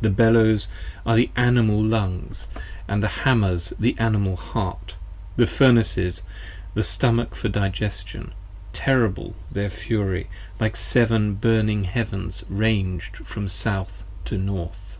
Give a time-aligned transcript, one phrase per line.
[0.00, 0.68] The Bellows
[1.04, 2.46] are the Animal Lungs,
[2.86, 4.94] the Hammers, the Animal Heart
[5.34, 6.22] The Furnaces,
[6.74, 8.30] the Stomach for Digestion;
[8.72, 10.28] terrible their fury
[10.60, 14.98] Like seven burning heavens rang'd from South to North.